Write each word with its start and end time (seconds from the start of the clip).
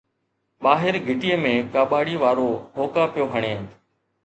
ٻاهر 0.63 0.93
گھٽيءَ 1.07 1.35
۾ 1.43 1.51
ڪاٻاڙي 1.77 2.15
وارو 2.23 2.49
هوڪا 2.77 3.03
پيو 3.13 3.25
هڻي 3.33 3.53